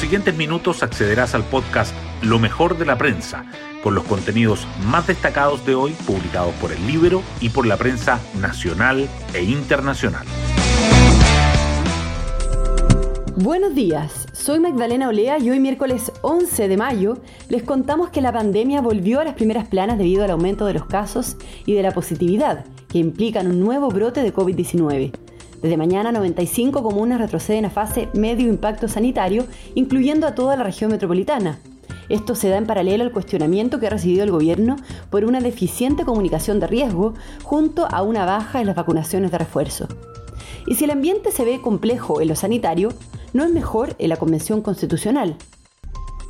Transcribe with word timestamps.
siguientes 0.00 0.34
minutos 0.34 0.82
accederás 0.82 1.34
al 1.34 1.44
podcast 1.44 1.94
Lo 2.22 2.38
mejor 2.38 2.78
de 2.78 2.86
la 2.86 2.96
prensa, 2.96 3.44
con 3.82 3.94
los 3.94 4.04
contenidos 4.04 4.66
más 4.86 5.06
destacados 5.06 5.66
de 5.66 5.74
hoy 5.74 5.92
publicados 6.06 6.54
por 6.54 6.72
el 6.72 6.86
libro 6.86 7.22
y 7.38 7.50
por 7.50 7.66
la 7.66 7.76
prensa 7.76 8.18
nacional 8.40 9.06
e 9.34 9.42
internacional. 9.42 10.26
Buenos 13.36 13.74
días, 13.74 14.26
soy 14.32 14.58
Magdalena 14.58 15.06
Olea 15.06 15.38
y 15.38 15.50
hoy 15.50 15.60
miércoles 15.60 16.12
11 16.22 16.68
de 16.68 16.76
mayo 16.78 17.18
les 17.50 17.62
contamos 17.62 18.08
que 18.08 18.22
la 18.22 18.32
pandemia 18.32 18.80
volvió 18.80 19.20
a 19.20 19.24
las 19.24 19.34
primeras 19.34 19.68
planas 19.68 19.98
debido 19.98 20.24
al 20.24 20.30
aumento 20.30 20.64
de 20.64 20.74
los 20.74 20.86
casos 20.86 21.36
y 21.66 21.74
de 21.74 21.82
la 21.82 21.92
positividad 21.92 22.64
que 22.88 22.98
implican 22.98 23.48
un 23.48 23.60
nuevo 23.60 23.90
brote 23.90 24.22
de 24.22 24.32
COVID-19. 24.32 25.12
Desde 25.62 25.76
mañana 25.76 26.10
95 26.10 26.82
comunas 26.82 27.20
retroceden 27.20 27.66
a 27.66 27.70
fase 27.70 28.08
medio 28.14 28.48
impacto 28.48 28.88
sanitario, 28.88 29.44
incluyendo 29.74 30.26
a 30.26 30.34
toda 30.34 30.56
la 30.56 30.64
región 30.64 30.90
metropolitana. 30.90 31.58
Esto 32.08 32.34
se 32.34 32.48
da 32.48 32.56
en 32.56 32.66
paralelo 32.66 33.04
al 33.04 33.12
cuestionamiento 33.12 33.78
que 33.78 33.86
ha 33.86 33.90
recibido 33.90 34.24
el 34.24 34.30
gobierno 34.30 34.76
por 35.10 35.24
una 35.24 35.40
deficiente 35.40 36.04
comunicación 36.04 36.60
de 36.60 36.66
riesgo 36.66 37.14
junto 37.44 37.86
a 37.90 38.02
una 38.02 38.24
baja 38.24 38.60
en 38.60 38.66
las 38.66 38.76
vacunaciones 38.76 39.30
de 39.30 39.38
refuerzo. 39.38 39.86
Y 40.66 40.76
si 40.76 40.84
el 40.84 40.90
ambiente 40.90 41.30
se 41.30 41.44
ve 41.44 41.60
complejo 41.60 42.20
en 42.20 42.28
lo 42.28 42.36
sanitario, 42.36 42.88
no 43.32 43.44
es 43.44 43.52
mejor 43.52 43.94
en 43.98 44.08
la 44.08 44.16
Convención 44.16 44.62
Constitucional. 44.62 45.36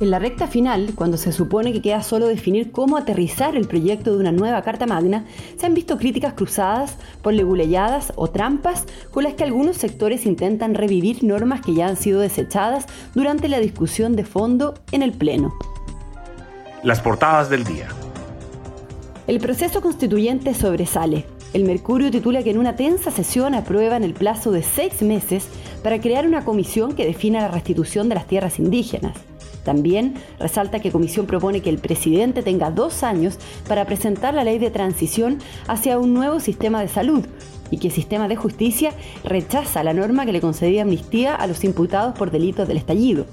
En 0.00 0.12
la 0.12 0.20
recta 0.20 0.46
final, 0.46 0.92
cuando 0.94 1.16
se 1.16 1.32
supone 1.32 1.72
que 1.72 1.82
queda 1.82 2.04
solo 2.04 2.28
definir 2.28 2.70
cómo 2.70 2.96
aterrizar 2.96 3.56
el 3.56 3.66
proyecto 3.66 4.12
de 4.12 4.20
una 4.20 4.30
nueva 4.30 4.62
Carta 4.62 4.86
Magna, 4.86 5.24
se 5.58 5.66
han 5.66 5.74
visto 5.74 5.98
críticas 5.98 6.34
cruzadas 6.34 6.94
por 7.20 7.34
leguleyadas 7.34 8.12
o 8.14 8.28
trampas 8.28 8.84
con 9.10 9.24
las 9.24 9.34
que 9.34 9.42
algunos 9.42 9.76
sectores 9.76 10.24
intentan 10.24 10.74
revivir 10.74 11.24
normas 11.24 11.62
que 11.62 11.74
ya 11.74 11.88
han 11.88 11.96
sido 11.96 12.20
desechadas 12.20 12.86
durante 13.16 13.48
la 13.48 13.58
discusión 13.58 14.14
de 14.14 14.24
fondo 14.24 14.74
en 14.92 15.02
el 15.02 15.10
Pleno. 15.10 15.52
Las 16.84 17.00
portadas 17.00 17.50
del 17.50 17.64
día. 17.64 17.88
El 19.26 19.40
proceso 19.40 19.80
constituyente 19.80 20.54
sobresale. 20.54 21.26
El 21.52 21.64
Mercurio 21.64 22.12
titula 22.12 22.44
que 22.44 22.50
en 22.50 22.58
una 22.58 22.76
tensa 22.76 23.10
sesión 23.10 23.56
aprueban 23.56 24.04
el 24.04 24.14
plazo 24.14 24.52
de 24.52 24.62
seis 24.62 25.02
meses 25.02 25.48
para 25.82 26.00
crear 26.00 26.24
una 26.24 26.44
comisión 26.44 26.94
que 26.94 27.04
defina 27.04 27.40
la 27.40 27.48
restitución 27.48 28.08
de 28.08 28.14
las 28.14 28.28
tierras 28.28 28.60
indígenas. 28.60 29.14
También 29.68 30.14
resalta 30.38 30.80
que 30.80 30.90
Comisión 30.90 31.26
propone 31.26 31.60
que 31.60 31.68
el 31.68 31.76
presidente 31.76 32.42
tenga 32.42 32.70
dos 32.70 33.02
años 33.02 33.36
para 33.68 33.84
presentar 33.84 34.32
la 34.32 34.42
ley 34.42 34.58
de 34.58 34.70
transición 34.70 35.40
hacia 35.66 35.98
un 35.98 36.14
nuevo 36.14 36.40
sistema 36.40 36.80
de 36.80 36.88
salud 36.88 37.26
y 37.70 37.76
que 37.76 37.88
el 37.88 37.92
sistema 37.92 38.28
de 38.28 38.36
justicia 38.36 38.92
rechaza 39.24 39.84
la 39.84 39.92
norma 39.92 40.24
que 40.24 40.32
le 40.32 40.40
concedía 40.40 40.84
amnistía 40.84 41.34
a 41.34 41.46
los 41.46 41.64
imputados 41.64 42.16
por 42.16 42.30
delitos 42.30 42.66
del 42.66 42.78
estallido. 42.78 43.26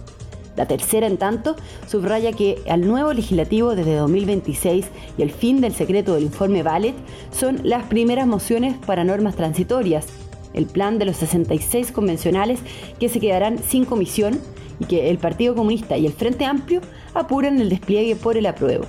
La 0.57 0.67
tercera, 0.67 1.07
en 1.07 1.15
tanto, 1.15 1.55
subraya 1.87 2.33
que 2.33 2.57
al 2.67 2.85
nuevo 2.85 3.13
legislativo 3.13 3.73
desde 3.73 3.95
2026 3.95 4.87
y 5.17 5.21
el 5.21 5.31
fin 5.31 5.61
del 5.61 5.73
secreto 5.73 6.15
del 6.15 6.23
informe 6.23 6.63
Ballet 6.63 6.95
son 7.31 7.61
las 7.63 7.85
primeras 7.85 8.27
mociones 8.27 8.75
para 8.85 9.05
normas 9.05 9.37
transitorias, 9.37 10.07
el 10.55 10.65
plan 10.65 10.97
de 10.97 11.05
los 11.05 11.17
66 11.17 11.91
convencionales 11.91 12.59
que 12.99 13.09
se 13.09 13.19
quedarán 13.19 13.59
sin 13.59 13.85
comisión 13.85 14.39
y 14.79 14.85
que 14.85 15.09
el 15.09 15.17
Partido 15.17 15.55
Comunista 15.55 15.97
y 15.97 16.05
el 16.05 16.13
Frente 16.13 16.45
Amplio 16.45 16.81
apuran 17.13 17.61
el 17.61 17.69
despliegue 17.69 18.15
por 18.15 18.37
el 18.37 18.45
apruebo. 18.45 18.85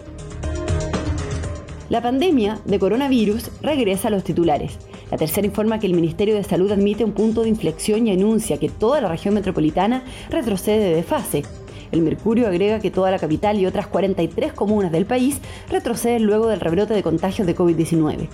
La 1.89 2.03
pandemia 2.03 2.59
de 2.65 2.79
coronavirus 2.79 3.51
regresa 3.63 4.09
a 4.09 4.11
los 4.11 4.25
titulares. 4.25 4.77
La 5.11 5.19
tercera 5.19 5.47
informa 5.47 5.79
que 5.79 5.87
el 5.87 5.95
Ministerio 5.95 6.35
de 6.35 6.43
Salud 6.43 6.73
admite 6.73 7.05
un 7.05 7.13
punto 7.13 7.43
de 7.43 7.49
inflexión 7.49 8.07
y 8.07 8.11
anuncia 8.11 8.59
que 8.59 8.69
toda 8.69 9.01
la 9.01 9.09
región 9.09 9.35
metropolitana 9.35 10.03
retrocede 10.29 10.97
de 10.97 11.05
fase. 11.05 11.45
El 11.93 12.03
Mercurio 12.03 12.49
agrega 12.49 12.81
que 12.81 12.91
toda 12.91 13.13
la 13.13 13.21
capital 13.21 13.61
y 13.61 13.67
otras 13.67 13.87
43 13.87 14.53
comunas 14.53 14.91
del 14.91 15.07
país 15.07 15.41
retroceden 15.71 16.25
luego 16.25 16.49
del 16.49 16.59
rebrote 16.59 16.95
de 16.95 17.05
contagios 17.05 17.47
de 17.47 17.55
COVID-19. 17.55 18.29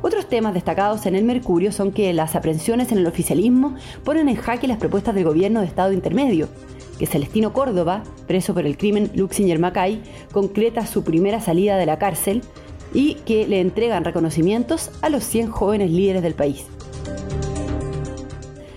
Otros 0.00 0.28
temas 0.28 0.54
destacados 0.54 1.06
en 1.06 1.16
el 1.16 1.24
Mercurio 1.24 1.72
son 1.72 1.92
que 1.92 2.12
las 2.12 2.36
aprehensiones 2.36 2.92
en 2.92 2.98
el 2.98 3.06
oficialismo 3.06 3.74
ponen 4.04 4.28
en 4.28 4.36
jaque 4.36 4.68
las 4.68 4.78
propuestas 4.78 5.14
del 5.14 5.24
gobierno 5.24 5.60
de 5.60 5.66
Estado 5.66 5.92
intermedio, 5.92 6.48
que 6.98 7.06
Celestino 7.06 7.52
Córdoba, 7.52 8.04
preso 8.26 8.54
por 8.54 8.64
el 8.64 8.76
crimen 8.76 9.10
Luxinger 9.14 9.58
Macay, 9.58 10.02
concreta 10.32 10.86
su 10.86 11.02
primera 11.02 11.40
salida 11.40 11.76
de 11.76 11.86
la 11.86 11.98
cárcel, 11.98 12.42
y 12.94 13.14
que 13.26 13.46
le 13.46 13.60
entregan 13.60 14.04
reconocimientos 14.04 14.90
a 15.02 15.10
los 15.10 15.24
100 15.24 15.50
jóvenes 15.50 15.90
líderes 15.90 16.22
del 16.22 16.34
país. 16.34 16.64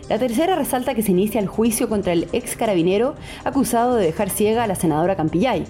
La 0.09 0.19
tercera 0.19 0.55
resalta 0.55 0.93
que 0.93 1.03
se 1.03 1.11
inicia 1.11 1.39
el 1.39 1.47
juicio 1.47 1.87
contra 1.87 2.11
el 2.11 2.27
ex 2.33 2.57
carabinero 2.57 3.15
acusado 3.45 3.95
de 3.95 4.05
dejar 4.05 4.29
ciega 4.29 4.63
a 4.63 4.67
la 4.67 4.75
senadora 4.75 5.15
Campillay, 5.15 5.65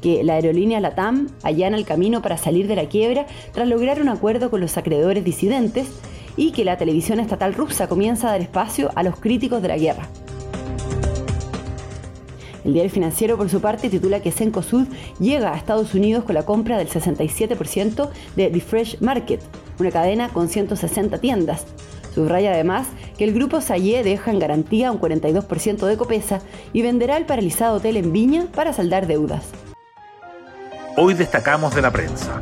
que 0.00 0.22
la 0.24 0.34
aerolínea 0.34 0.80
LATAM 0.80 1.28
allana 1.42 1.76
el 1.76 1.84
camino 1.84 2.22
para 2.22 2.36
salir 2.36 2.68
de 2.68 2.76
la 2.76 2.88
quiebra 2.88 3.26
tras 3.52 3.68
lograr 3.68 4.00
un 4.00 4.08
acuerdo 4.08 4.50
con 4.50 4.60
los 4.60 4.76
acreedores 4.76 5.24
disidentes 5.24 5.88
y 6.36 6.52
que 6.52 6.64
la 6.64 6.76
televisión 6.76 7.20
estatal 7.20 7.54
rusa 7.54 7.88
comienza 7.88 8.28
a 8.28 8.32
dar 8.32 8.40
espacio 8.40 8.90
a 8.94 9.02
los 9.02 9.18
críticos 9.18 9.62
de 9.62 9.68
la 9.68 9.78
guerra. 9.78 10.08
El 12.66 12.72
diario 12.72 12.90
financiero, 12.90 13.36
por 13.36 13.48
su 13.48 13.60
parte, 13.60 13.88
titula 13.88 14.20
que 14.20 14.32
Cencosud 14.32 14.88
llega 15.20 15.52
a 15.52 15.56
Estados 15.56 15.94
Unidos 15.94 16.24
con 16.24 16.34
la 16.34 16.44
compra 16.44 16.76
del 16.78 16.88
67% 16.88 18.08
de 18.34 18.50
The 18.50 18.60
Fresh 18.60 19.00
Market, 19.00 19.40
una 19.78 19.92
cadena 19.92 20.30
con 20.30 20.48
160 20.48 21.18
tiendas. 21.18 21.64
Subraya 22.12 22.52
además 22.52 22.88
que 23.16 23.24
el 23.24 23.34
grupo 23.34 23.60
Sayé 23.60 24.02
deja 24.02 24.32
en 24.32 24.40
garantía 24.40 24.90
un 24.90 24.98
42% 24.98 25.86
de 25.86 25.96
Copesa 25.96 26.40
y 26.72 26.82
venderá 26.82 27.16
el 27.18 27.26
paralizado 27.26 27.76
hotel 27.76 27.98
en 27.98 28.12
Viña 28.12 28.48
para 28.52 28.72
saldar 28.72 29.06
deudas. 29.06 29.52
Hoy 30.98 31.14
destacamos 31.14 31.74
de 31.74 31.82
la 31.82 31.90
prensa. 31.90 32.40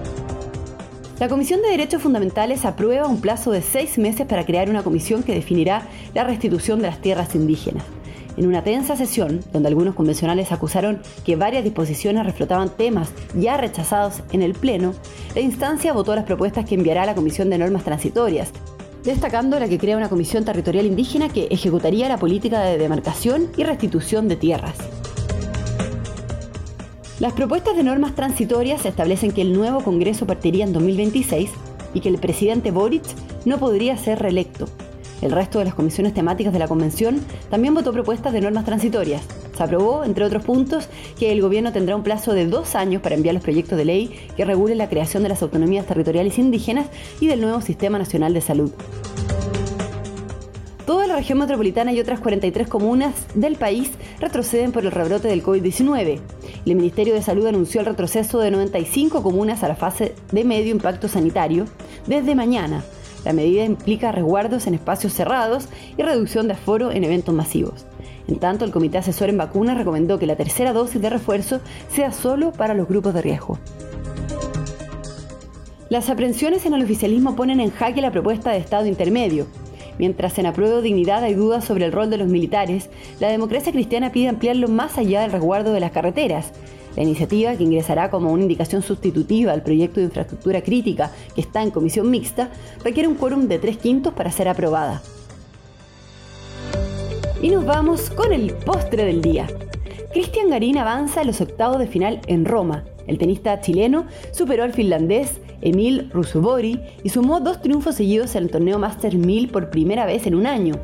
La 1.19 1.29
Comisión 1.29 1.61
de 1.63 1.71
Derechos 1.71 2.03
Fundamentales 2.03 2.65
aprueba 2.65 3.09
un 3.09 3.21
plazo 3.21 3.51
de 3.51 3.63
seis 3.63 3.99
meses 3.99 4.27
para 4.27 4.47
crear 4.47 4.71
una 4.71 4.83
comisión 4.83 5.23
que 5.23 5.35
definirá 5.35 5.89
la 6.15 6.25
restitución 6.25 6.81
de 6.81 6.87
las 6.87 7.01
tierras 7.01 7.35
indígenas 7.35 7.85
en 8.37 8.47
una 8.47 8.63
tensa 8.63 8.97
sesión 8.97 9.41
donde 9.53 9.69
algunos 9.69 9.95
convencionales 9.95 10.53
acusaron 10.53 11.01
que 11.25 11.37
varias 11.37 11.65
disposiciones 11.65 12.25
reflotaban 12.25 12.71
temas 12.71 13.11
ya 13.35 13.57
rechazados 13.57 14.23
en 14.33 14.43
el 14.43 14.55
Pleno, 14.55 14.95
la 15.35 15.41
instancia 15.41 15.93
votó 15.93 16.15
las 16.15 16.25
propuestas 16.25 16.65
que 16.65 16.75
enviará 16.75 17.03
a 17.03 17.07
la 17.07 17.15
Comisión 17.15 17.51
de 17.51 17.59
Normas 17.59 17.85
Transitorias, 17.85 18.51
destacando 19.05 19.59
la 19.59 19.69
que 19.69 19.79
crea 19.79 19.97
una 19.97 20.09
comisión 20.09 20.45
territorial 20.45 20.87
indígena 20.87 21.29
que 21.29 21.49
ejecutaría 21.51 22.09
la 22.09 22.19
política 22.19 22.61
de 22.61 22.79
demarcación 22.79 23.51
y 23.57 23.65
restitución 23.65 24.29
de 24.29 24.37
tierras. 24.37 24.77
Las 27.25 27.33
propuestas 27.33 27.75
de 27.75 27.83
normas 27.83 28.15
transitorias 28.15 28.85
establecen 28.85 29.33
que 29.33 29.41
el 29.41 29.55
nuevo 29.55 29.81
Congreso 29.81 30.27
partiría 30.27 30.63
en 30.63 30.75
2026 30.75 31.49
y 31.95 32.01
que 32.01 32.11
el 32.11 32.19
presidente 32.19 32.71
Boric 32.71 33.03
no 33.47 33.57
podría 33.57 33.97
ser 33.97 34.19
reelecto, 34.19 34.69
el 35.23 35.33
resto 35.33 35.59
de 35.59 35.65
las 35.65 35.73
comisiones 35.73 36.13
temáticas 36.13 36.53
de 36.53 36.59
la 36.59 36.69
Convención 36.69 37.19
también 37.49 37.73
votó 37.73 37.95
propuestas 37.95 38.35
de 38.35 38.43
normas 38.43 38.67
transitorias. 38.67 39.23
Se 39.57 39.63
aprobó, 39.63 40.05
entre 40.05 40.23
otros 40.23 40.45
puntos, 40.45 40.91
que 41.19 41.33
el 41.33 41.41
Gobierno 41.41 41.73
tendrá 41.73 41.97
un 41.97 42.03
plazo 42.03 42.35
de 42.35 42.47
dos 42.47 42.75
años 42.75 43.01
para 43.01 43.15
enviar 43.15 43.35
los 43.35 43.43
proyectos 43.43 43.79
de 43.79 43.87
ley 43.87 44.15
que 44.37 44.45
regulen 44.45 44.77
la 44.77 44.91
creación 44.91 45.23
de 45.23 45.31
las 45.31 45.41
autonomías 45.41 45.87
territoriales 45.87 46.39
indígenas 46.39 46.89
y 47.21 47.27
del 47.29 47.41
nuevo 47.41 47.63
Sistema 47.63 47.99
Nacional 47.99 48.35
de 48.35 48.43
Salud. 48.43 48.71
Región 51.15 51.39
metropolitana 51.39 51.93
y 51.93 52.01
otras 52.01 52.21
43 52.21 52.69
comunas 52.69 53.15
del 53.35 53.57
país 53.57 53.91
retroceden 54.21 54.73
por 54.73 54.85
el 54.85 54.91
rebrote 54.91 55.29
del 55.29 55.43
COVID-19. 55.43 56.21
El 56.67 56.75
Ministerio 56.75 57.15
de 57.15 57.23
Salud 57.23 57.47
anunció 57.47 57.81
el 57.81 57.87
retroceso 57.87 58.41
de 58.41 58.51
95 58.51 59.23
comunas 59.23 59.63
a 59.63 59.69
la 59.69 59.77
fase 59.77 60.15
de 60.33 60.45
medio 60.45 60.71
impacto 60.73 61.09
sanitario 61.09 61.67
desde 62.07 62.35
mañana, 62.35 62.85
la 63.25 63.33
medida 63.33 63.65
implica 63.65 64.13
resguardos 64.13 64.67
en 64.67 64.75
espacios 64.75 65.15
cerrados 65.15 65.69
y 65.97 66.03
reducción 66.03 66.47
de 66.47 66.55
aforo 66.55 66.93
en 66.93 67.05
eventos 67.05 67.35
masivos. 67.35 67.87
En 68.29 68.39
tanto, 68.39 68.65
el 68.65 68.71
Comité 68.71 68.99
Asesor 68.99 69.31
en 69.31 69.39
Vacunas 69.39 69.79
recomendó 69.79 70.19
que 70.19 70.27
la 70.27 70.37
tercera 70.37 70.73
dosis 70.73 71.01
de 71.01 71.11
refuerzo 71.11 71.61
sea 71.91 72.13
solo 72.13 72.53
para 72.53 72.75
los 72.75 72.89
grupos 72.89 73.15
de 73.15 73.23
riesgo. 73.23 73.59
Las 75.89 76.11
aprehensiones 76.11 76.67
en 76.67 76.75
el 76.75 76.83
oficialismo 76.83 77.37
ponen 77.37 77.61
en 77.61 77.71
jaque 77.71 78.01
la 78.01 78.11
propuesta 78.11 78.51
de 78.51 78.59
Estado 78.59 78.87
intermedio. 78.87 79.47
Mientras 79.99 80.39
en 80.39 80.47
apruebo 80.47 80.83
dignidad 80.83 81.23
hay 81.23 81.35
dudas 81.35 81.65
sobre 81.65 81.85
el 81.85 81.93
rol 81.93 82.11
de 82.11 82.19
los 82.19 82.29
militares, 82.29 82.91
la 83.21 83.29
democracia 83.29 83.73
cristiana 83.73 84.13
pide 84.13 84.29
ampliarlo 84.29 84.69
más 84.69 84.99
allá 84.99 85.23
del 85.23 85.33
resguardo 85.33 85.73
de 85.73 85.81
las 85.81 85.93
carreteras, 85.93 86.53
la 86.97 87.03
iniciativa, 87.03 87.57
que 87.57 87.65
ingresará 87.65 88.11
como 88.11 88.33
una 88.33 88.43
indicación 88.43 88.83
sustitutiva 88.83 89.53
al 89.53 89.63
proyecto 89.63 89.99
de 89.99 90.07
infraestructura 90.07 90.63
crítica 90.63 91.11
que 91.35 91.41
está 91.41 91.63
en 91.63 91.71
comisión 91.71 92.11
mixta, 92.11 92.51
requiere 92.85 93.09
un 93.09 93.17
quórum 93.17 93.49
de 93.49 93.59
tres 93.59 93.79
quintos 93.79 94.15
para 94.15 94.31
ser 94.31 94.49
aprobada. 94.49 95.03
Y 97.43 97.51
nos 97.51 97.67
vamos 97.67 98.11
con 98.11 98.33
el 98.33 98.55
postre 98.55 99.05
del 99.05 99.21
día. 99.23 99.47
Cristian 100.13 100.49
Garín 100.49 100.79
avanza 100.79 101.23
a 101.23 101.25
los 101.25 101.41
octavos 101.41 101.79
de 101.79 101.89
final 101.89 102.21
en 102.27 102.45
Roma. 102.45 102.85
El 103.09 103.19
tenista 103.19 103.61
chileno 103.61 104.07
superó 104.31 104.63
al 104.63 104.73
finlandés 104.73 105.41
Emil 105.65 106.09
Rusubori 106.13 106.81
y 107.03 107.09
sumó 107.09 107.41
dos 107.41 107.61
triunfos 107.61 107.97
seguidos 107.97 108.37
en 108.37 108.45
el 108.45 108.51
torneo 108.51 108.79
Master 108.79 109.17
1000 109.17 109.49
por 109.49 109.71
primera 109.71 110.07
vez 110.07 110.27
en 110.27 110.37
un 110.37 110.47
año. 110.47 110.75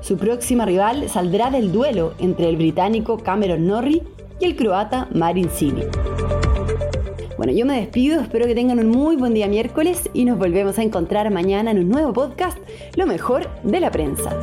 Su 0.00 0.18
próxima 0.18 0.66
rival 0.66 1.08
saldrá 1.08 1.50
del 1.50 1.72
duelo 1.72 2.12
entre 2.18 2.50
el 2.50 2.56
británico 2.56 3.16
Cameron 3.16 3.66
Norrie 3.66 4.02
y 4.38 4.44
el 4.44 4.56
croata 4.56 5.08
Marin 5.14 5.48
Cilic. 5.48 5.88
Bueno, 7.36 7.52
yo 7.52 7.66
me 7.66 7.80
despido, 7.80 8.20
espero 8.20 8.46
que 8.46 8.54
tengan 8.54 8.78
un 8.78 8.88
muy 8.88 9.16
buen 9.16 9.34
día 9.34 9.48
miércoles 9.48 10.08
y 10.12 10.24
nos 10.24 10.38
volvemos 10.38 10.78
a 10.78 10.82
encontrar 10.82 11.30
mañana 11.30 11.70
en 11.70 11.78
un 11.78 11.88
nuevo 11.88 12.12
podcast, 12.12 12.58
Lo 12.96 13.06
mejor 13.06 13.48
de 13.62 13.80
la 13.80 13.90
prensa. 13.90 14.38